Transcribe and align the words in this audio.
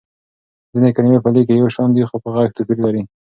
ځينې 0.73 0.89
کلمې 0.95 1.19
په 1.23 1.29
ليک 1.35 1.47
يو 1.51 1.67
شان 1.75 1.89
دي 1.95 2.03
خو 2.09 2.15
په 2.23 2.29
غږ 2.35 2.49
توپير 2.55 2.77
لري. 2.85 3.03